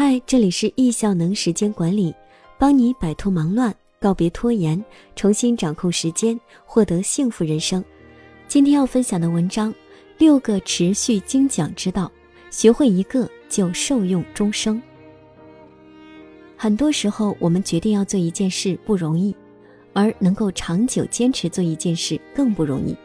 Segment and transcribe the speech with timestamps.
[0.00, 2.14] 嗨，这里是易效能时间管理，
[2.56, 4.80] 帮你摆脱忙乱，告别拖延，
[5.16, 7.84] 重新掌控时间，获得幸福人生。
[8.46, 9.74] 今天要分享的文章：
[10.16, 12.08] 六个持续精讲之道，
[12.48, 14.80] 学会一个就受用终生。
[16.56, 19.34] 很多时候，我们决定要做一件事不容易，
[19.94, 22.96] 而能够长久坚持做一件事更不容易。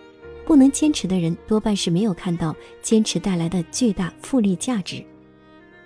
[0.46, 5.04] 不能坚持的人，多半是没有看到坚持带来的巨大复利价值。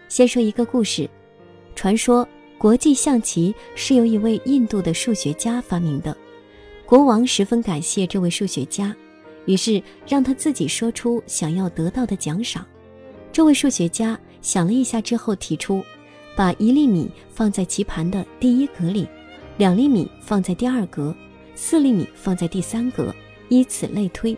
[0.10, 1.10] 先说一个故事，
[1.76, 6.16] 传说国际象棋是由一位印度的数学家发明的，
[6.86, 8.96] 国王十分感谢这位数学家，
[9.46, 12.66] 于是让他自己说出想要得到的奖赏。
[13.32, 15.84] 这位数学家想了一下之后提出，
[16.36, 19.08] 把一粒米放在棋盘的第一格里，
[19.58, 21.14] 两粒米放在第二格，
[21.54, 23.14] 四粒米放在第三格，
[23.50, 24.36] 以此类推。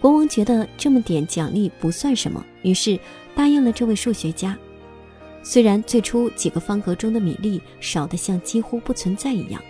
[0.00, 2.98] 国王觉得这么点奖励不算什么，于是
[3.34, 4.56] 答应了这位数学家。
[5.48, 9.62] 虽然最初几个方格中的米粒少得像几乎不存在一样，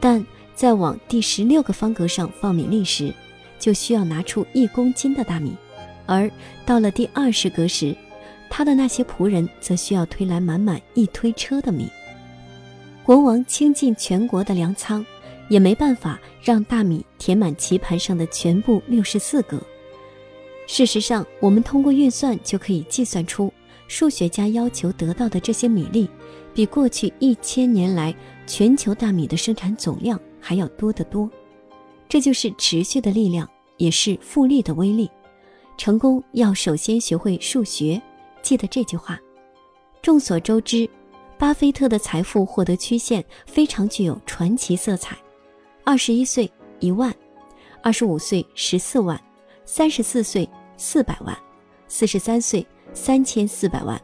[0.00, 0.24] 但
[0.54, 3.12] 在往第十六个方格上放米粒时，
[3.58, 5.50] 就需要拿出一公斤的大米；
[6.06, 6.30] 而
[6.64, 7.94] 到了第二十格时，
[8.48, 11.86] 他的那些仆人则需要推来满满一推车的米。
[13.04, 15.04] 国王倾尽全国的粮仓。
[15.50, 19.60] 也没办法让大米填满棋盘上的全部六十四格。
[20.66, 23.52] 事实上，我们通过运算就可以计算出，
[23.86, 26.08] 数学家要求得到的这些米粒，
[26.52, 28.14] 比过去一千年来
[28.46, 31.30] 全球大米的生产总量还要多得多。
[32.08, 35.10] 这就是持续的力量，也是复利的威力。
[35.76, 38.00] 成功要首先学会数学，
[38.42, 39.18] 记得这句话。
[40.00, 40.88] 众所周知，
[41.38, 45.16] 巴菲特的财富获得曲线非常具有传奇色彩。
[45.82, 47.12] 二十一岁一万，
[47.82, 49.20] 二十五岁十四万，
[49.64, 51.36] 三十四岁四百万，
[51.88, 54.00] 四十三岁三千四百万，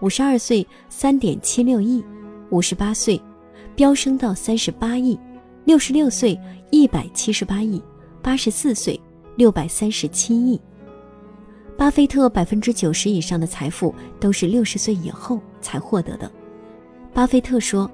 [0.00, 2.04] 五十二岁三点七六亿，
[2.50, 3.20] 五十八岁
[3.74, 5.18] 飙升到三十八亿，
[5.64, 6.38] 六十六岁
[6.70, 7.82] 一百七十八亿，
[8.22, 9.00] 八十四岁
[9.36, 10.60] 六百三十七亿。
[11.76, 16.30] 巴菲特百分之九十以上的财富都是六十岁以后才获得的。
[17.12, 17.90] 巴菲特说：“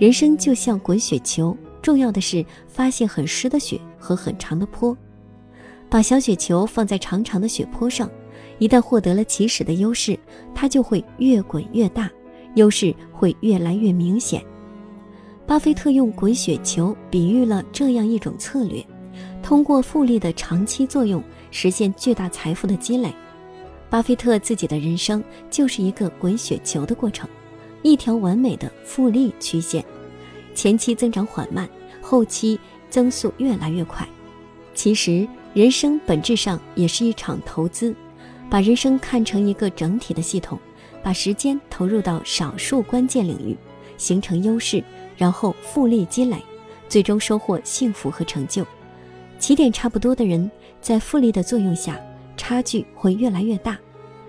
[0.00, 1.54] 人生就像滚雪球。”
[1.84, 4.96] 重要的是发现很湿的雪和很长的坡，
[5.90, 8.10] 把小雪球放在长长的雪坡上，
[8.64, 10.18] 一旦获得了起始的优势，
[10.54, 12.10] 它就会越滚越大，
[12.54, 14.42] 优势会越来越明显。
[15.46, 18.82] 巴菲特用滚雪球比喻了这样一种策略，
[19.42, 23.12] 通过复利的长期作用实现巨大财富的积累。
[23.90, 27.28] 巴菲特自己的人生就是一个滚雪球的过程，
[27.82, 29.84] 一条完美的复利曲线。
[30.54, 31.68] 前期增长缓慢，
[32.00, 32.58] 后期
[32.88, 34.08] 增速越来越快。
[34.72, 37.94] 其实，人生本质上也是一场投资，
[38.50, 40.58] 把人生看成一个整体的系统，
[41.02, 43.56] 把时间投入到少数关键领域，
[43.96, 44.82] 形成优势，
[45.16, 46.36] 然后复利积累，
[46.88, 48.64] 最终收获幸福和成就。
[49.38, 50.50] 起点差不多的人，
[50.80, 52.00] 在复利的作用下，
[52.36, 53.78] 差距会越来越大。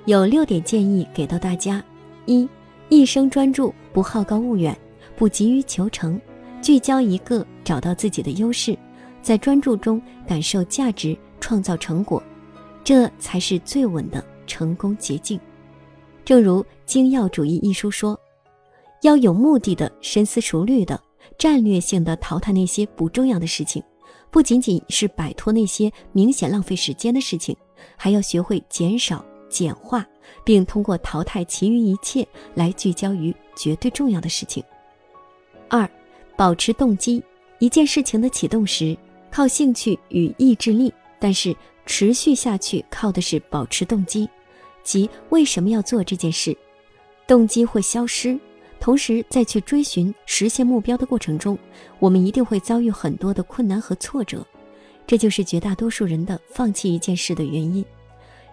[0.05, 1.83] 有六点建议给到大家：
[2.25, 2.47] 一、
[2.89, 4.75] 一生专注，不好高骛远。
[5.15, 6.19] 不急于求成，
[6.61, 8.77] 聚焦一个，找到自己的优势，
[9.21, 12.21] 在专注中感受价值，创造成果，
[12.85, 15.39] 这才是最稳的成功捷径。
[16.23, 18.17] 正如《精要主义》一书说
[19.01, 21.01] ：“要有目的的、深思熟虑的、
[21.35, 23.83] 战略性的淘汰那些不重要的事情，
[24.29, 27.57] 不仅仅是摆脱那些明显浪费时间的事情，
[27.97, 30.05] 还要学会减少、简化，
[30.43, 34.63] 并通过淘汰其余一切来聚焦于绝对重要的事情。”
[35.69, 35.89] 二，
[36.37, 37.21] 保持动机。
[37.57, 38.95] 一件事情的启动时，
[39.31, 44.29] 靠兴趣与意志力；但是持续下去，靠的是保持动机，
[44.83, 46.55] 即为什么要做这件事。
[47.27, 48.39] 动机会消失，
[48.79, 51.57] 同时在去追寻实现目标的过程中，
[51.99, 54.45] 我们一定会遭遇很多的困难和挫折，
[55.07, 57.83] 这就是绝大多数人的放弃一件事的原因。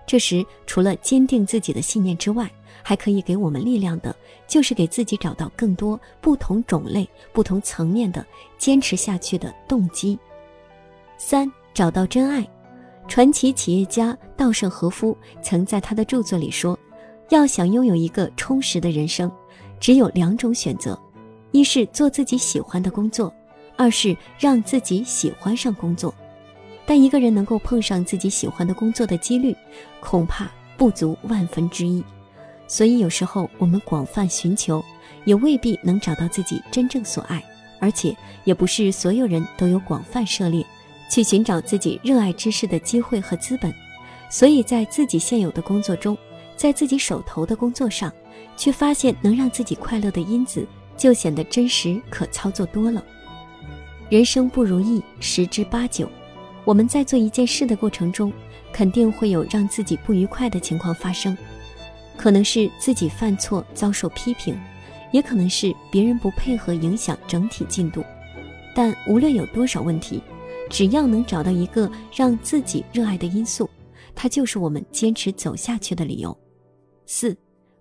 [0.06, 2.50] 这时，除了坚定自己的信念之外，
[2.82, 4.14] 还可以给我们力量的，
[4.49, 8.26] 就是给自己找到更多不同种类、不同层面的
[8.58, 10.19] 坚持下去的动机。
[11.17, 12.44] 三、找到真爱。
[13.08, 16.78] 传奇企业家稻盛和夫曾在他的著作里说
[17.31, 19.31] ：“要想拥有一个充实的人生，
[19.78, 20.99] 只有两种选择：
[21.50, 23.32] 一是做自己喜欢的工作，
[23.76, 26.14] 二是让自己喜欢上工作。
[26.87, 29.54] 但一个人能够碰上自己喜欢的工作的几率，
[30.00, 32.02] 恐怕不足万分之一。”
[32.66, 34.82] 所以有时候我们广泛寻求，
[35.26, 37.43] 也未必能找到自己真正所爱，
[37.78, 40.64] 而且也不是所有人都有广泛涉猎，
[41.12, 43.70] 去寻找自己热爱之事的机会和资本。
[44.31, 46.17] 所以在自己现有的工作中，
[46.56, 48.11] 在自己手头的工作上，
[48.56, 50.67] 去发现能让自己快乐的因子，
[50.97, 53.05] 就显得真实可操作多了。
[54.09, 56.09] 人生不如意十之八九，
[56.64, 58.32] 我们在做一件事的过程中，
[58.73, 61.37] 肯定会有让自己不愉快的情况发生，
[62.17, 64.59] 可能是自己犯错遭受批评，
[65.11, 68.03] 也可能是别人不配合影响整体进度。
[68.75, 70.23] 但无论有多少问题，
[70.73, 73.69] 只要能找到一个让自己热爱的因素，
[74.15, 76.37] 它就是我们坚持走下去的理由。
[77.05, 77.37] 四，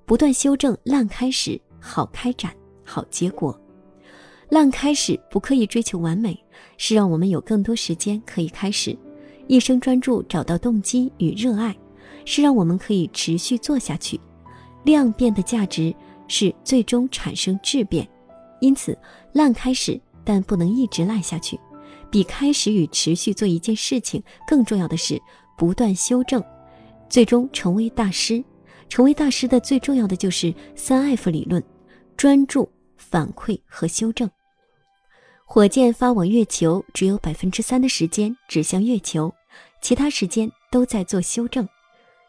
[0.06, 2.54] 不断修正烂开始，好开展，
[2.84, 3.58] 好结果。
[4.50, 6.38] 烂开始不刻意追求完美，
[6.76, 8.94] 是让我们有更多时间可以开始；
[9.48, 11.74] 一生专注找到动机与热爱，
[12.26, 14.20] 是让我们可以持续做下去。
[14.84, 15.96] 量变的价值
[16.28, 18.06] 是最终产生质变，
[18.60, 18.98] 因此
[19.32, 21.58] 烂开始，但不能一直烂下去。
[22.12, 25.20] 比开始与持续做一件事情更重要的是
[25.58, 26.44] 不断修正，
[27.10, 28.44] 最终成为大师。
[28.90, 31.64] 成为大师的最重要的就是三 F 理论：
[32.18, 34.30] 专注、反馈和修正。
[35.46, 39.34] 火箭发往月球只有百分之三的时间指向月球，
[39.82, 41.66] 其他时间都在做修正。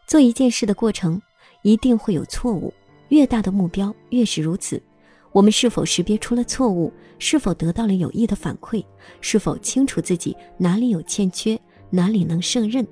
[0.07, 1.21] 做一件事的过程
[1.63, 2.73] 一定会有错误，
[3.09, 4.81] 越大的目标越是如此。
[5.33, 6.93] 我们是否识别出了错误？
[7.19, 8.83] 是否得到了有益的反馈？
[9.19, 11.59] 是否清楚自己哪里有欠缺，
[11.89, 12.87] 哪里能胜任？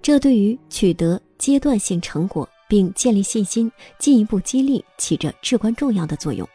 [0.00, 6.48] 这对于取得阶段性成果并建立信心、进一步激励起着至关重要的作用。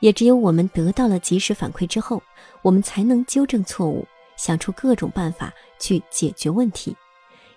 [0.00, 2.20] 也只有我们得到了及时反馈之后，
[2.62, 4.04] 我们才能纠正错误，
[4.36, 6.96] 想出各种办法去解决问题，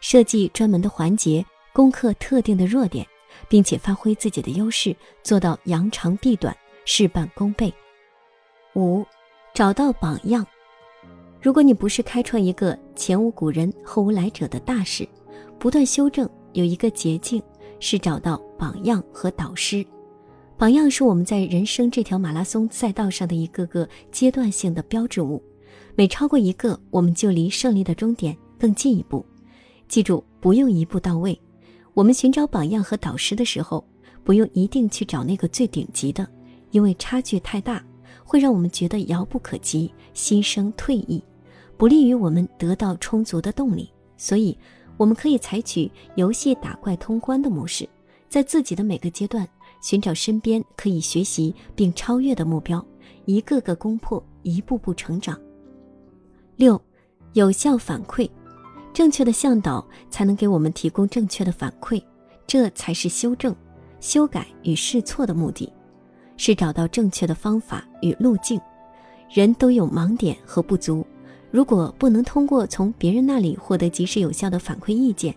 [0.01, 3.07] 设计专门的环节，攻克特定的弱点，
[3.47, 4.93] 并且发挥自己的优势，
[5.23, 7.73] 做到扬长避短，事半功倍。
[8.75, 9.05] 五，
[9.53, 10.45] 找到榜样。
[11.41, 15.07] 如果你不是开创一个前无古人后无来者的大事，
[15.59, 17.41] 不断修正有一个捷径
[17.79, 19.85] 是找到榜样和导师。
[20.57, 25.43] 榜样是我们在人生这条马拉松赛道上的一个个阶段性的标志物，
[25.95, 29.25] 每超过一个，我们就离胜利的终点更进一步。
[29.87, 31.37] 记住，不用一步到位。
[31.93, 33.85] 我们寻找榜样和导师的时候，
[34.23, 36.25] 不用一定去找那个最顶级的，
[36.73, 37.81] 因为差距太大。
[38.25, 41.23] 会让我们觉得遥不可及，心生退意，
[41.77, 43.91] 不利于我们得到充足的动力。
[44.17, 44.57] 所以，
[44.97, 47.87] 我们可以采取游戏打怪通关的模式，
[48.27, 49.47] 在自己的每个阶段
[49.81, 52.83] 寻找身边可以学习并超越的目标，
[53.25, 55.39] 一个个攻破，一步步成长。
[56.55, 56.81] 六，
[57.33, 58.27] 有效反馈，
[58.93, 62.01] 正确的向导才能给我们提供正确的反馈，
[62.47, 63.55] 这才是修正、
[63.99, 65.71] 修改与试错的目的。
[66.45, 68.59] 是找到正确的方法与路径。
[69.29, 71.07] 人都有盲点和不足，
[71.51, 75.33] 如果不能通过从别人那里获得及时有效的反馈意见，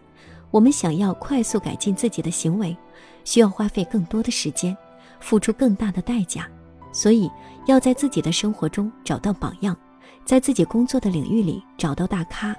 [0.50, 2.76] 我们想要快速改进自己的行为，
[3.24, 4.76] 需要花费更多的时间，
[5.20, 6.48] 付出更大的代价。
[6.90, 7.30] 所以，
[7.66, 9.76] 要在自己的生活中找到榜样，
[10.24, 12.52] 在自己工作的领域里找到大咖，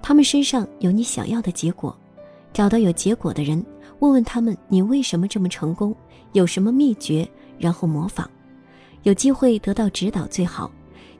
[0.00, 1.98] 他们身上有你想要的结果。
[2.52, 3.66] 找到有结果的人，
[3.98, 5.92] 问问他们你为什么这么成功，
[6.34, 7.28] 有什么秘诀。
[7.60, 8.26] 然后模仿，
[9.04, 10.68] 有机会得到指导最好，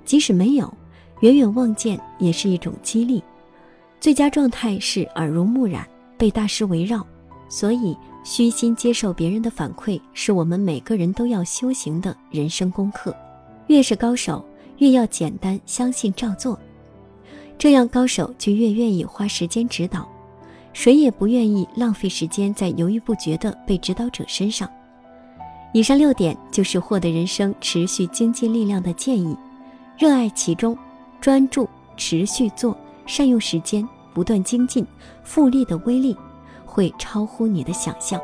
[0.04, 0.72] 即使没有，
[1.20, 3.22] 远远望见也是一种激励。
[4.00, 7.06] 最佳状态是耳濡目染，被大师围绕。
[7.50, 13.14] 所以，虚心接受别人的反馈，是我们每个人都要修行的人生功课。
[13.66, 14.44] 越是高手，
[14.78, 16.58] 越要简单相信照做，
[17.58, 20.08] 这样高手就越愿意花时间指导。
[20.72, 24.70] 谁也不愿意浪费时间在犹豫不决的被指导者身上。
[25.72, 29.36] 以上六点就是获得人生持续经济力量的建议，
[29.96, 30.76] 热爱其中，
[31.20, 34.84] 专注持续做，善用时间，不断精进，
[35.22, 36.16] 复利的威力
[36.66, 38.20] 会超乎你的想象。